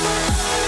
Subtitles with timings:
[0.00, 0.67] Música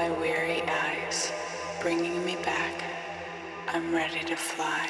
[0.00, 1.32] my weary eyes,
[1.82, 2.84] bringing me back.
[3.74, 4.88] I'm ready to fly.